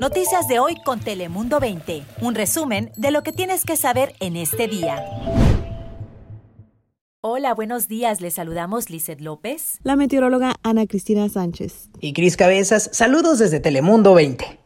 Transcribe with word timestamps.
Noticias 0.00 0.46
de 0.48 0.58
hoy 0.58 0.76
con 0.84 1.00
Telemundo 1.00 1.58
20. 1.60 2.02
Un 2.20 2.34
resumen 2.34 2.92
de 2.96 3.10
lo 3.10 3.22
que 3.22 3.32
tienes 3.32 3.64
que 3.64 3.76
saber 3.76 4.14
en 4.20 4.36
este 4.36 4.68
día. 4.68 5.04
Hola, 7.22 7.54
buenos 7.54 7.88
días. 7.88 8.20
Les 8.20 8.34
saludamos 8.34 8.90
Lizeth 8.90 9.20
López. 9.20 9.78
La 9.82 9.96
meteoróloga 9.96 10.54
Ana 10.62 10.86
Cristina 10.86 11.28
Sánchez. 11.28 11.88
Y 12.00 12.12
Cris 12.12 12.36
Cabezas. 12.36 12.90
Saludos 12.92 13.38
desde 13.38 13.58
Telemundo 13.58 14.14
20. 14.14 14.58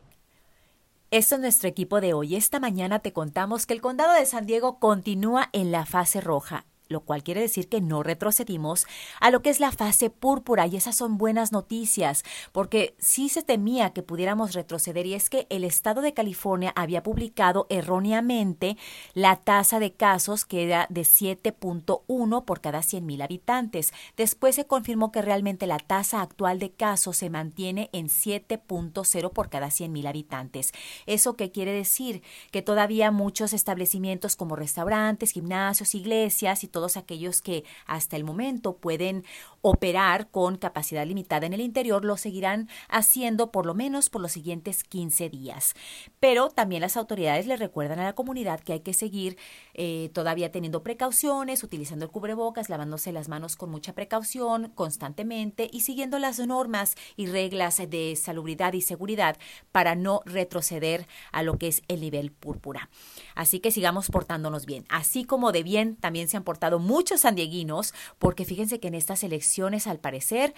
Esto 1.11 1.35
es 1.37 1.41
nuestro 1.41 1.69
equipo 1.69 2.01
de 2.01 2.13
hoy. 2.13 2.35
Esta 2.37 2.61
mañana 2.61 2.99
te 2.99 3.13
contamos 3.13 3.67
que 3.67 3.75
el 3.75 3.81
condado 3.81 4.13
de 4.15 4.27
San 4.27 4.47
Diego 4.47 4.79
continúa 4.79 5.49
en 5.53 5.71
la 5.71 5.87
fase 5.87 6.21
roja 6.21 6.67
lo 6.91 7.01
cual 7.01 7.23
quiere 7.23 7.41
decir 7.41 7.69
que 7.69 7.81
no 7.81 8.03
retrocedimos 8.03 8.87
a 9.21 9.31
lo 9.31 9.41
que 9.41 9.51
es 9.51 9.61
la 9.61 9.73
fase 9.73 10.11
púrpura 10.11 10.67
y 10.67 10.77
esas 10.77 10.97
son 10.97 11.17
buenas 11.17 11.53
noticias 11.53 12.25
porque 12.53 12.95
sí 12.99 13.29
se 13.29 13.43
temía 13.43 13.91
que 13.91 14.03
pudiéramos 14.03 14.53
retroceder 14.53 15.07
y 15.07 15.15
es 15.15 15.31
que 15.31 15.47
el 15.51 15.65
estado 15.65 16.03
de 16.03 16.13
California 16.13 16.73
había 16.75 17.03
publicado 17.03 17.67
erróneamente 17.71 18.77
la 19.15 19.37
tasa 19.37 19.79
de 19.79 19.93
casos 19.93 20.45
que 20.45 20.65
era 20.65 20.87
de 20.91 21.03
7.1 21.03 22.45
por 22.45 22.61
cada 22.61 22.81
100.000 22.81 23.23
habitantes. 23.23 23.93
Después 24.17 24.57
se 24.57 24.67
confirmó 24.67 25.13
que 25.13 25.23
realmente 25.23 25.69
la 25.69 25.79
tasa 25.79 26.23
actual 26.23 26.59
de 26.59 26.73
casos 26.73 27.17
se 27.17 27.31
mantiene 27.31 27.89
en 27.93 28.09
7.0 28.09 29.33
por 29.33 29.49
cada 29.49 29.69
100.000 29.69 30.09
habitantes. 30.09 30.73
¿Eso 31.07 31.37
qué 31.37 31.53
quiere 31.53 31.73
decir? 31.73 32.23
Que 32.51 32.63
todavía 32.63 33.13
muchos 33.13 33.53
establecimientos 33.53 34.35
como 34.35 34.57
restaurantes, 34.57 35.31
gimnasios, 35.31 35.95
iglesias 35.95 36.65
y 36.65 36.69
todo 36.69 36.80
todos 36.81 36.97
aquellos 36.97 37.43
que 37.43 37.65
hasta 37.85 38.17
el 38.17 38.25
momento 38.25 38.73
pueden 38.73 39.23
operar 39.63 40.31
con 40.31 40.57
capacidad 40.57 41.07
limitada 41.07 41.47
en 41.47 41.53
el 41.53 41.61
interior 41.61 42.05
lo 42.05 42.17
seguirán 42.17 42.69
haciendo 42.89 43.51
por 43.51 43.67
lo 43.67 43.75
menos 43.75 44.11
por 44.11 44.23
los 44.23 44.33
siguientes 44.33 44.85
15 44.85 45.29
días. 45.29 45.75
Pero 46.19 46.49
también 46.51 46.83
las 46.83 46.97
autoridades 46.97 47.47
le 47.47 47.57
recuerdan 47.57 47.99
a 47.99 48.05
la 48.05 48.15
comunidad 48.15 48.61
que 48.61 48.73
hay 48.75 48.81
que 48.81 48.95
seguir 48.95 49.37
eh, 49.75 50.11
todavía 50.15 50.51
teniendo 50.51 50.83
precauciones, 50.83 51.63
utilizando 51.63 52.05
el 52.07 52.11
cubrebocas, 52.11 52.69
lavándose 52.69 53.13
las 53.13 53.29
manos 53.29 53.57
con 53.57 53.71
mucha 53.71 53.95
precaución 53.95 54.73
constantemente 54.75 55.69
y 55.71 55.81
siguiendo 55.81 56.19
las 56.19 56.39
normas 56.39 56.95
y 57.17 57.27
reglas 57.27 57.79
de 57.89 58.17
salubridad 58.17 58.73
y 58.73 58.81
seguridad 58.81 59.37
para 59.73 59.95
no 59.95 60.23
retroceder 60.25 61.07
a 61.33 61.43
lo 61.43 61.59
que 61.59 61.69
es 61.69 61.83
el 61.89 62.01
nivel 62.01 62.33
púrpura. 62.33 62.91
Así 63.35 63.61
que 63.61 63.71
sigamos 63.71 64.09
portándonos 64.09 64.67
bien. 64.67 64.85
Así 64.89 65.25
como 65.25 65.53
de 65.53 65.63
bien 65.63 65.97
también 65.97 66.29
se 66.29 66.37
han 66.37 66.45
portado 66.45 66.79
muchos 66.79 67.21
sandieguinos, 67.21 67.95
porque 68.19 68.45
fíjense 68.45 68.81
que 68.81 68.89
en 68.89 68.95
estas 68.95 69.23
elecciones, 69.23 69.50
al 69.87 69.99
parecer, 69.99 70.55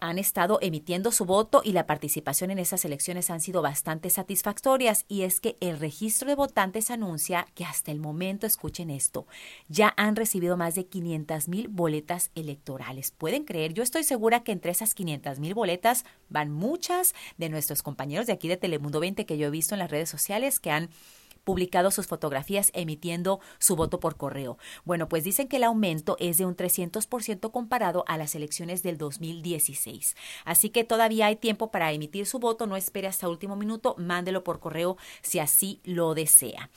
han 0.00 0.18
estado 0.18 0.58
emitiendo 0.62 1.12
su 1.12 1.24
voto 1.24 1.60
y 1.64 1.72
la 1.72 1.86
participación 1.86 2.50
en 2.50 2.58
esas 2.58 2.84
elecciones 2.84 3.30
han 3.30 3.40
sido 3.40 3.62
bastante 3.62 4.10
satisfactorias 4.10 5.04
y 5.08 5.22
es 5.22 5.40
que 5.40 5.56
el 5.60 5.78
registro 5.78 6.28
de 6.28 6.34
votantes 6.34 6.90
anuncia 6.90 7.46
que 7.54 7.64
hasta 7.64 7.92
el 7.92 8.00
momento, 8.00 8.46
escuchen 8.46 8.90
esto, 8.90 9.26
ya 9.68 9.92
han 9.96 10.16
recibido 10.16 10.56
más 10.56 10.74
de 10.74 10.86
500 10.86 11.48
mil 11.48 11.68
boletas 11.68 12.30
electorales. 12.34 13.10
¿Pueden 13.10 13.44
creer? 13.44 13.74
Yo 13.74 13.82
estoy 13.82 14.04
segura 14.04 14.42
que 14.42 14.52
entre 14.52 14.72
esas 14.72 14.94
500 14.94 15.38
mil 15.38 15.54
boletas 15.54 16.04
van 16.28 16.50
muchas 16.50 17.14
de 17.36 17.50
nuestros 17.50 17.82
compañeros 17.82 18.26
de 18.26 18.32
aquí 18.32 18.48
de 18.48 18.56
Telemundo 18.56 19.00
20 19.00 19.26
que 19.26 19.36
yo 19.38 19.48
he 19.48 19.50
visto 19.50 19.74
en 19.74 19.80
las 19.80 19.90
redes 19.90 20.08
sociales 20.08 20.60
que 20.60 20.70
han 20.70 20.88
publicado 21.50 21.90
sus 21.90 22.06
fotografías 22.06 22.70
emitiendo 22.74 23.40
su 23.58 23.74
voto 23.74 23.98
por 23.98 24.16
correo. 24.16 24.56
Bueno, 24.84 25.08
pues 25.08 25.24
dicen 25.24 25.48
que 25.48 25.56
el 25.56 25.64
aumento 25.64 26.16
es 26.20 26.38
de 26.38 26.46
un 26.46 26.54
300% 26.54 27.50
comparado 27.50 28.04
a 28.06 28.16
las 28.16 28.36
elecciones 28.36 28.84
del 28.84 28.98
2016. 28.98 30.14
Así 30.44 30.70
que 30.70 30.84
todavía 30.84 31.26
hay 31.26 31.34
tiempo 31.34 31.72
para 31.72 31.90
emitir 31.90 32.26
su 32.26 32.38
voto, 32.38 32.68
no 32.68 32.76
espere 32.76 33.08
hasta 33.08 33.28
último 33.28 33.56
minuto, 33.56 33.96
mándelo 33.98 34.44
por 34.44 34.60
correo 34.60 34.96
si 35.22 35.40
así 35.40 35.80
lo 35.82 36.14
desea. 36.14 36.70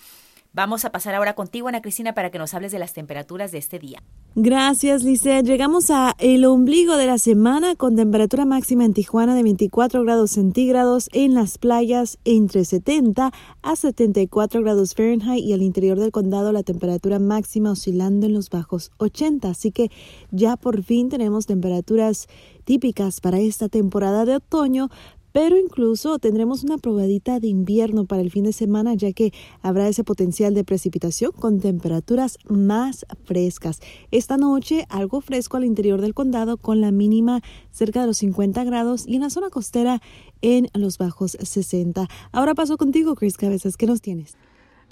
Vamos 0.56 0.86
a 0.86 0.92
pasar 0.92 1.16
ahora 1.16 1.34
contigo, 1.34 1.68
Ana 1.68 1.82
Cristina, 1.82 2.14
para 2.14 2.30
que 2.30 2.38
nos 2.38 2.54
hables 2.54 2.72
de 2.72 2.78
las 2.78 2.94
temperaturas 2.94 3.52
de 3.52 3.58
este 3.58 3.80
día. 3.80 4.04
Gracias, 4.36 5.04
Lice. 5.04 5.42
Llegamos 5.42 5.90
a 5.90 6.16
el 6.20 6.46
ombligo 6.46 6.96
de 6.96 7.08
la 7.08 7.18
semana 7.18 7.76
con 7.76 7.96
temperatura 7.96 8.46
máxima 8.46 8.86
en 8.86 8.94
Tijuana 8.94 9.34
de 9.34 9.42
24 9.42 10.04
grados 10.04 10.30
centígrados, 10.30 11.10
en 11.12 11.34
las 11.34 11.58
playas 11.58 12.20
entre 12.24 12.66
70 12.66 13.32
a 13.64 13.76
74 13.76 14.62
grados 14.62 14.94
Fahrenheit 14.94 15.44
y 15.44 15.54
al 15.54 15.64
interior 15.64 16.00
del 16.00 16.12
condado 16.12 16.52
la 16.52 16.62
temperatura 16.62 17.18
máxima 17.18 17.72
oscilando 17.72 18.28
en 18.28 18.36
los 18.36 18.52
bajos 18.52 18.92
80. 18.98 19.50
Así 19.50 19.72
que 19.72 19.90
ya 20.30 20.56
por 20.56 20.84
fin 20.84 21.10
tenemos 21.10 21.48
temperaturas 21.48 22.28
típicas 22.64 23.22
para 23.22 23.40
esta 23.40 23.70
temporada 23.70 24.24
de 24.26 24.36
otoño, 24.36 24.90
pero 25.34 25.58
incluso 25.58 26.20
tendremos 26.20 26.64
una 26.64 26.78
probadita 26.78 27.42
de 27.42 27.48
invierno 27.48 28.06
para 28.06 28.22
el 28.22 28.32
fin 28.32 28.46
de 28.46 28.54
semana 28.54 28.94
ya 28.94 29.12
que 29.12 29.34
habrá 29.62 29.90
ese 29.90 30.06
potencial 30.06 30.54
de 30.54 30.64
precipitación 30.64 31.32
con 31.32 31.60
temperaturas 31.60 32.38
más 32.48 33.06
frescas. 33.26 33.82
Esta 34.12 34.38
noche 34.38 34.86
algo 34.90 35.20
fresco 35.20 35.58
al 35.58 35.66
interior 35.66 36.00
del 36.00 36.14
condado 36.14 36.58
con 36.58 36.80
la 36.80 36.92
mínima 36.92 37.42
cerca 37.72 38.02
de 38.02 38.08
los 38.08 38.18
50 38.18 38.64
grados 38.64 39.06
y 39.08 39.16
en 39.16 39.22
la 39.22 39.30
zona 39.30 39.50
costera 39.50 40.02
en 40.42 40.68
los 40.74 40.98
bajos 40.98 41.38
60. 41.42 42.08
Ahora 42.32 42.54
paso 42.54 42.78
contigo, 42.78 43.16
Chris 43.16 43.36
Cabezas, 43.36 43.76
¿qué 43.76 43.88
nos 43.88 44.02
tienes? 44.02 44.38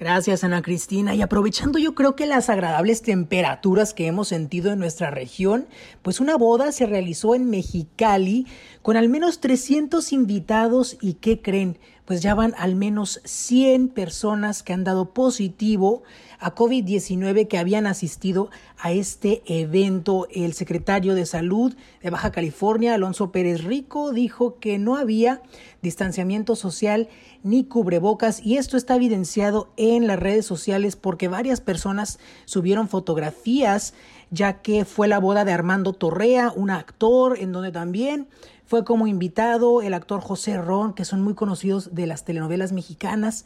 Gracias, 0.01 0.43
Ana 0.43 0.63
Cristina. 0.63 1.13
Y 1.13 1.21
aprovechando 1.21 1.77
yo 1.77 1.93
creo 1.93 2.15
que 2.15 2.25
las 2.25 2.49
agradables 2.49 3.03
temperaturas 3.03 3.93
que 3.93 4.07
hemos 4.07 4.29
sentido 4.29 4.71
en 4.73 4.79
nuestra 4.79 5.11
región, 5.11 5.67
pues 6.01 6.19
una 6.19 6.37
boda 6.37 6.71
se 6.71 6.87
realizó 6.87 7.35
en 7.35 7.51
Mexicali 7.51 8.47
con 8.81 8.97
al 8.97 9.09
menos 9.09 9.41
300 9.41 10.11
invitados 10.11 10.97
y 11.01 11.13
¿qué 11.13 11.43
creen? 11.43 11.77
Pues 12.05 12.21
ya 12.21 12.35
van 12.35 12.53
al 12.57 12.75
menos 12.75 13.21
100 13.23 13.89
personas 13.89 14.63
que 14.63 14.73
han 14.73 14.83
dado 14.83 15.13
positivo 15.13 16.03
a 16.39 16.55
COVID-19 16.55 17.47
que 17.47 17.59
habían 17.59 17.85
asistido 17.85 18.49
a 18.77 18.91
este 18.91 19.43
evento. 19.45 20.27
El 20.31 20.53
secretario 20.53 21.13
de 21.13 21.25
Salud 21.25 21.75
de 22.01 22.09
Baja 22.09 22.31
California, 22.31 22.95
Alonso 22.95 23.31
Pérez 23.31 23.63
Rico, 23.63 24.11
dijo 24.11 24.59
que 24.59 24.79
no 24.79 24.97
había 24.97 25.41
distanciamiento 25.81 26.55
social 26.55 27.07
ni 27.43 27.63
cubrebocas 27.63 28.43
y 28.43 28.57
esto 28.57 28.77
está 28.77 28.95
evidenciado 28.95 29.71
en 29.77 30.07
las 30.07 30.19
redes 30.19 30.45
sociales 30.45 30.95
porque 30.95 31.27
varias 31.27 31.61
personas 31.61 32.19
subieron 32.45 32.87
fotografías 32.87 33.93
ya 34.31 34.61
que 34.61 34.85
fue 34.85 35.07
la 35.07 35.19
boda 35.19 35.45
de 35.45 35.51
Armando 35.51 35.93
Torrea, 35.93 36.51
un 36.55 36.71
actor 36.71 37.37
en 37.37 37.51
donde 37.51 37.71
también 37.71 38.27
fue 38.65 38.85
como 38.85 39.05
invitado 39.05 39.81
el 39.81 39.93
actor 39.93 40.21
José 40.21 40.57
Ron, 40.57 40.93
que 40.93 41.05
son 41.05 41.21
muy 41.21 41.35
conocidos 41.35 41.93
de 41.93 42.07
las 42.07 42.23
telenovelas 42.23 42.71
mexicanas 42.71 43.45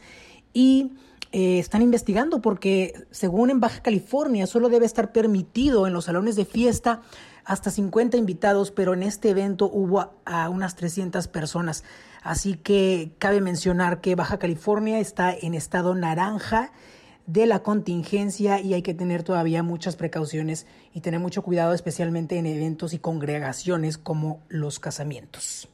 y 0.54 0.92
eh, 1.32 1.60
están 1.60 1.82
investigando 1.82 2.42
porque 2.42 3.08
según 3.10 3.50
en 3.50 3.60
Baja 3.60 3.82
California 3.82 4.48
solo 4.48 4.70
debe 4.70 4.86
estar 4.86 5.12
permitido 5.12 5.88
en 5.88 5.94
los 5.94 6.06
salones 6.06 6.36
de 6.36 6.46
fiesta 6.46 7.02
hasta 7.44 7.72
50 7.72 8.18
invitados, 8.18 8.72
pero 8.72 8.94
en 8.94 9.04
este 9.04 9.32
evento 9.32 9.66
hubo 9.66 10.14
a, 10.26 10.50
unas 10.50 10.76
300 10.76 11.28
personas. 11.28 11.84
Así 12.24 12.56
que 12.56 13.12
cabe 13.20 13.42
mencionar 13.42 14.02
que 14.02 14.16
Baja 14.16 14.40
California 14.40 15.00
está 15.00 15.34
en 15.34 15.56
estado 15.56 15.94
naranja 15.94 16.72
de 17.28 17.46
la 17.46 17.64
contingencia 17.64 18.60
y 18.60 18.74
hay 18.74 18.82
que 18.82 18.94
tener 18.94 19.24
todavía 19.24 19.64
muchas 19.64 19.96
precauciones 19.96 20.68
y 20.94 21.02
tener 21.02 21.20
mucho 21.20 21.42
cuidado 21.42 21.74
especialmente 21.74 22.38
en 22.38 22.46
eventos 22.46 22.94
y 22.94 23.00
congregaciones 23.00 23.98
como 23.98 24.44
los 24.48 24.80
casamientos. 24.80 25.68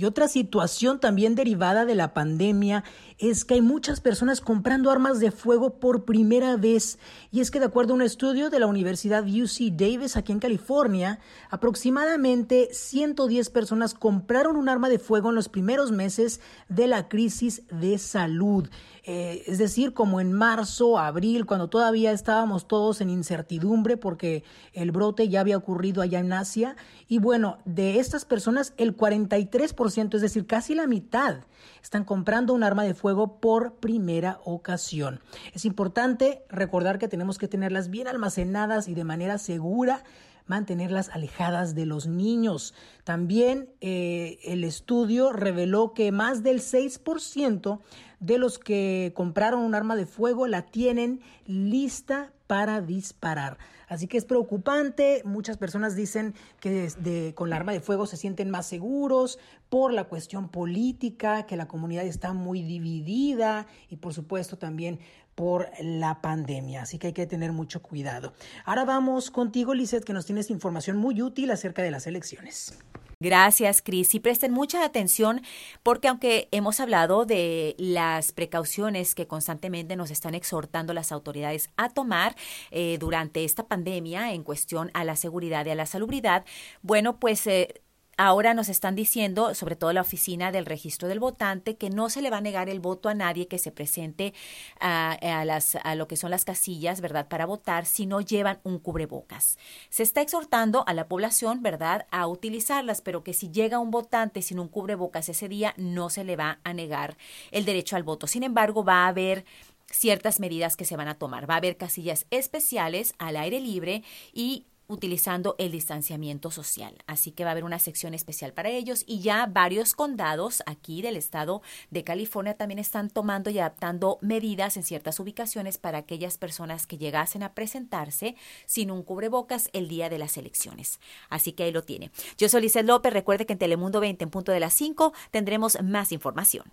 Y 0.00 0.06
otra 0.06 0.28
situación 0.28 0.98
también 0.98 1.34
derivada 1.34 1.84
de 1.84 1.94
la 1.94 2.14
pandemia 2.14 2.84
es 3.18 3.44
que 3.44 3.52
hay 3.52 3.60
muchas 3.60 4.00
personas 4.00 4.40
comprando 4.40 4.90
armas 4.90 5.20
de 5.20 5.30
fuego 5.30 5.78
por 5.78 6.06
primera 6.06 6.56
vez. 6.56 6.98
Y 7.30 7.40
es 7.40 7.50
que 7.50 7.58
de 7.60 7.66
acuerdo 7.66 7.92
a 7.92 7.96
un 7.96 8.02
estudio 8.02 8.48
de 8.48 8.60
la 8.60 8.66
Universidad 8.66 9.24
UC 9.24 9.76
Davis 9.76 10.16
aquí 10.16 10.32
en 10.32 10.38
California, 10.38 11.18
aproximadamente 11.50 12.70
110 12.72 13.50
personas 13.50 13.92
compraron 13.92 14.56
un 14.56 14.70
arma 14.70 14.88
de 14.88 14.98
fuego 14.98 15.28
en 15.28 15.34
los 15.34 15.50
primeros 15.50 15.92
meses 15.92 16.40
de 16.70 16.86
la 16.86 17.10
crisis 17.10 17.64
de 17.68 17.98
salud. 17.98 18.70
Eh, 19.04 19.42
es 19.46 19.58
decir, 19.58 19.92
como 19.92 20.20
en 20.20 20.32
marzo, 20.32 20.98
abril, 20.98 21.44
cuando 21.44 21.68
todavía 21.68 22.12
estábamos 22.12 22.68
todos 22.68 23.00
en 23.00 23.10
incertidumbre 23.10 23.96
porque 23.96 24.44
el 24.72 24.92
brote 24.92 25.28
ya 25.28 25.40
había 25.40 25.56
ocurrido 25.56 26.00
allá 26.00 26.20
en 26.20 26.32
Asia. 26.32 26.76
Y 27.08 27.18
bueno, 27.18 27.58
de 27.64 27.98
estas 27.98 28.24
personas, 28.24 28.72
el 28.76 28.96
43%, 28.96 29.89
es 30.16 30.22
decir, 30.22 30.46
casi 30.46 30.74
la 30.74 30.86
mitad, 30.86 31.44
están 31.82 32.04
comprando 32.04 32.54
un 32.54 32.62
arma 32.62 32.84
de 32.84 32.94
fuego 32.94 33.40
por 33.40 33.74
primera 33.74 34.40
ocasión. 34.44 35.20
Es 35.54 35.64
importante 35.64 36.42
recordar 36.48 36.98
que 36.98 37.08
tenemos 37.08 37.38
que 37.38 37.48
tenerlas 37.48 37.90
bien 37.90 38.08
almacenadas 38.08 38.88
y 38.88 38.94
de 38.94 39.04
manera 39.04 39.38
segura 39.38 40.02
mantenerlas 40.46 41.10
alejadas 41.10 41.74
de 41.74 41.86
los 41.86 42.06
niños. 42.06 42.74
También 43.04 43.70
eh, 43.80 44.40
el 44.44 44.64
estudio 44.64 45.32
reveló 45.32 45.94
que 45.94 46.10
más 46.10 46.42
del 46.42 46.60
6% 46.60 47.78
de 48.20 48.38
los 48.38 48.58
que 48.58 49.12
compraron 49.16 49.60
un 49.62 49.74
arma 49.74 49.96
de 49.96 50.06
fuego 50.06 50.46
la 50.46 50.62
tienen 50.62 51.20
lista 51.46 52.32
para 52.46 52.80
disparar. 52.80 53.58
Así 53.88 54.06
que 54.06 54.18
es 54.18 54.24
preocupante. 54.24 55.22
Muchas 55.24 55.56
personas 55.56 55.96
dicen 55.96 56.34
que 56.60 57.32
con 57.34 57.50
la 57.50 57.56
arma 57.56 57.72
de 57.72 57.80
fuego 57.80 58.06
se 58.06 58.16
sienten 58.16 58.50
más 58.50 58.66
seguros 58.66 59.38
por 59.68 59.92
la 59.92 60.04
cuestión 60.04 60.48
política, 60.48 61.46
que 61.46 61.56
la 61.56 61.66
comunidad 61.66 62.04
está 62.04 62.32
muy 62.32 62.62
dividida 62.62 63.66
y 63.88 63.96
por 63.96 64.14
supuesto 64.14 64.58
también 64.58 65.00
por 65.34 65.70
la 65.80 66.20
pandemia. 66.20 66.82
Así 66.82 66.98
que 66.98 67.08
hay 67.08 67.12
que 67.12 67.26
tener 67.26 67.52
mucho 67.52 67.82
cuidado. 67.82 68.32
Ahora 68.64 68.84
vamos 68.84 69.30
contigo, 69.30 69.74
Lizeth, 69.74 70.04
que 70.04 70.12
nos 70.12 70.26
tienes 70.26 70.50
información 70.50 70.96
muy 70.96 71.22
útil 71.22 71.50
acerca 71.50 71.82
de 71.82 71.90
las 71.90 72.06
elecciones. 72.06 72.78
Gracias, 73.22 73.82
Cris. 73.82 74.14
Y 74.14 74.20
presten 74.20 74.50
mucha 74.50 74.82
atención 74.82 75.42
porque 75.82 76.08
aunque 76.08 76.48
hemos 76.52 76.80
hablado 76.80 77.26
de 77.26 77.74
las 77.78 78.32
precauciones 78.32 79.14
que 79.14 79.26
constantemente 79.26 79.94
nos 79.94 80.10
están 80.10 80.34
exhortando 80.34 80.94
las 80.94 81.12
autoridades 81.12 81.68
a 81.76 81.90
tomar 81.90 82.34
eh, 82.70 82.96
durante 82.98 83.44
esta 83.44 83.68
pandemia 83.68 84.32
en 84.32 84.42
cuestión 84.42 84.90
a 84.94 85.04
la 85.04 85.16
seguridad 85.16 85.66
y 85.66 85.70
a 85.70 85.74
la 85.74 85.84
salubridad, 85.86 86.46
bueno, 86.82 87.20
pues... 87.20 87.46
Eh, 87.46 87.82
Ahora 88.22 88.52
nos 88.52 88.68
están 88.68 88.96
diciendo, 88.96 89.54
sobre 89.54 89.76
todo 89.76 89.94
la 89.94 90.02
oficina 90.02 90.52
del 90.52 90.66
registro 90.66 91.08
del 91.08 91.20
votante, 91.20 91.78
que 91.78 91.88
no 91.88 92.10
se 92.10 92.20
le 92.20 92.28
va 92.28 92.36
a 92.36 92.42
negar 92.42 92.68
el 92.68 92.78
voto 92.78 93.08
a 93.08 93.14
nadie 93.14 93.48
que 93.48 93.56
se 93.56 93.72
presente 93.72 94.34
a, 94.78 95.42
las, 95.46 95.76
a 95.76 95.94
lo 95.94 96.06
que 96.06 96.16
son 96.16 96.30
las 96.30 96.44
casillas, 96.44 97.00
¿verdad?, 97.00 97.28
para 97.28 97.46
votar 97.46 97.86
si 97.86 98.04
no 98.04 98.20
llevan 98.20 98.60
un 98.62 98.78
cubrebocas. 98.78 99.56
Se 99.88 100.02
está 100.02 100.20
exhortando 100.20 100.84
a 100.86 100.92
la 100.92 101.08
población, 101.08 101.62
¿verdad?, 101.62 102.06
a 102.10 102.26
utilizarlas, 102.26 103.00
pero 103.00 103.24
que 103.24 103.32
si 103.32 103.52
llega 103.52 103.78
un 103.78 103.90
votante 103.90 104.42
sin 104.42 104.58
un 104.58 104.68
cubrebocas 104.68 105.30
ese 105.30 105.48
día, 105.48 105.72
no 105.78 106.10
se 106.10 106.22
le 106.22 106.36
va 106.36 106.58
a 106.62 106.74
negar 106.74 107.16
el 107.52 107.64
derecho 107.64 107.96
al 107.96 108.02
voto. 108.02 108.26
Sin 108.26 108.42
embargo, 108.42 108.84
va 108.84 109.06
a 109.06 109.08
haber 109.08 109.46
ciertas 109.90 110.40
medidas 110.40 110.76
que 110.76 110.84
se 110.84 110.96
van 110.96 111.08
a 111.08 111.18
tomar. 111.18 111.48
Va 111.48 111.54
a 111.54 111.56
haber 111.56 111.78
casillas 111.78 112.26
especiales 112.30 113.14
al 113.18 113.38
aire 113.38 113.60
libre 113.60 114.02
y 114.34 114.66
utilizando 114.90 115.54
el 115.58 115.72
distanciamiento 115.72 116.50
social. 116.50 116.96
Así 117.06 117.30
que 117.30 117.44
va 117.44 117.50
a 117.50 117.52
haber 117.52 117.64
una 117.64 117.78
sección 117.78 118.12
especial 118.12 118.52
para 118.52 118.68
ellos 118.68 119.04
y 119.06 119.20
ya 119.20 119.46
varios 119.46 119.94
condados 119.94 120.62
aquí 120.66 121.00
del 121.00 121.16
estado 121.16 121.62
de 121.90 122.04
California 122.04 122.54
también 122.54 122.78
están 122.78 123.08
tomando 123.08 123.50
y 123.50 123.58
adaptando 123.58 124.18
medidas 124.20 124.76
en 124.76 124.82
ciertas 124.82 125.20
ubicaciones 125.20 125.78
para 125.78 125.98
aquellas 125.98 126.38
personas 126.38 126.86
que 126.86 126.98
llegasen 126.98 127.42
a 127.42 127.54
presentarse 127.54 128.34
sin 128.66 128.90
un 128.90 129.02
cubrebocas 129.02 129.70
el 129.72 129.88
día 129.88 130.08
de 130.08 130.18
las 130.18 130.36
elecciones. 130.36 131.00
Así 131.28 131.52
que 131.52 131.62
ahí 131.62 131.72
lo 131.72 131.82
tiene. 131.82 132.10
Yo 132.36 132.48
soy 132.48 132.62
Lizeth 132.62 132.86
López. 132.86 133.12
Recuerde 133.12 133.46
que 133.46 133.52
en 133.52 133.58
Telemundo 133.58 134.00
20 134.00 134.24
en 134.24 134.30
punto 134.30 134.52
de 134.52 134.60
las 134.60 134.74
5 134.74 135.12
tendremos 135.30 135.78
más 135.82 136.12
información. 136.12 136.64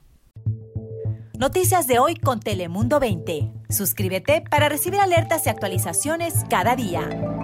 Noticias 1.38 1.86
de 1.86 2.00
hoy 2.00 2.16
con 2.16 2.40
Telemundo 2.40 3.00
20. 3.00 3.52
Suscríbete 3.70 4.42
para 4.42 4.70
recibir 4.70 5.00
alertas 5.00 5.46
y 5.46 5.50
actualizaciones 5.50 6.34
cada 6.50 6.76
día. 6.76 7.37